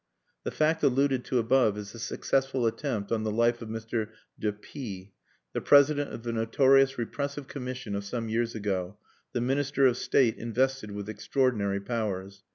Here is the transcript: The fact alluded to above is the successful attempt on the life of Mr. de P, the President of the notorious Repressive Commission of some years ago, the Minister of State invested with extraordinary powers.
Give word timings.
The 0.43 0.49
fact 0.49 0.81
alluded 0.81 1.23
to 1.25 1.37
above 1.37 1.77
is 1.77 1.91
the 1.91 1.99
successful 1.99 2.65
attempt 2.65 3.11
on 3.11 3.21
the 3.23 3.29
life 3.29 3.61
of 3.61 3.69
Mr. 3.69 4.09
de 4.39 4.51
P, 4.51 5.13
the 5.53 5.61
President 5.61 6.11
of 6.11 6.23
the 6.23 6.33
notorious 6.33 6.97
Repressive 6.97 7.47
Commission 7.47 7.93
of 7.93 8.03
some 8.03 8.27
years 8.27 8.55
ago, 8.55 8.97
the 9.33 9.41
Minister 9.41 9.85
of 9.85 9.95
State 9.97 10.37
invested 10.37 10.89
with 10.89 11.07
extraordinary 11.07 11.79
powers. 11.81 12.41